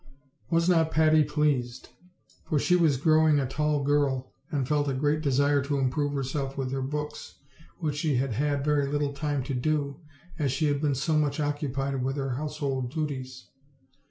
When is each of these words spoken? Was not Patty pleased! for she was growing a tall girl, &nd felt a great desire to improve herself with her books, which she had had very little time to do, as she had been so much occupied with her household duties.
Was 0.49 0.67
not 0.67 0.89
Patty 0.89 1.23
pleased! 1.23 1.89
for 2.45 2.57
she 2.57 2.75
was 2.75 2.97
growing 2.97 3.39
a 3.39 3.45
tall 3.47 3.83
girl, 3.83 4.31
&nd 4.51 4.67
felt 4.67 4.87
a 4.87 4.95
great 4.95 5.21
desire 5.21 5.61
to 5.65 5.77
improve 5.77 6.13
herself 6.13 6.57
with 6.57 6.71
her 6.71 6.81
books, 6.81 7.35
which 7.77 7.97
she 7.97 8.15
had 8.15 8.31
had 8.33 8.65
very 8.65 8.87
little 8.87 9.13
time 9.13 9.43
to 9.43 9.53
do, 9.53 9.99
as 10.39 10.51
she 10.51 10.65
had 10.65 10.81
been 10.81 10.95
so 10.95 11.15
much 11.19 11.39
occupied 11.39 12.03
with 12.03 12.15
her 12.17 12.31
household 12.31 12.89
duties. 12.89 13.49